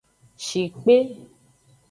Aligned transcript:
Shikpe. 0.45 0.97